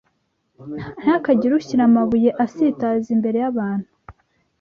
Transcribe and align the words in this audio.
Ntihakagire 0.99 1.53
ushyira 1.59 1.81
amabuye 1.89 2.29
asitaza 2.43 3.07
imbere 3.15 3.37
y’abantu 3.43 3.89